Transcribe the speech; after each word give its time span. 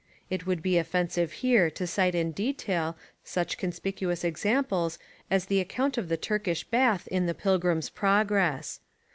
It 0.31 0.47
would 0.47 0.63
be 0.63 0.79
offensive 0.79 1.31
here 1.45 1.69
to 1.69 1.85
cite 1.85 2.15
in 2.15 2.31
detail 2.31 2.97
such 3.23 3.59
conspicuous 3.59 4.23
examples 4.23 4.97
as 5.29 5.45
the 5.45 5.59
account 5.59 5.95
of 5.95 6.09
the 6.09 6.17
Turkish 6.17 6.63
bath 6.63 7.07
in 7.09 7.27
the 7.27 7.35
Pil 7.35 7.59
grims' 7.59 7.93
Progress. 7.93 8.79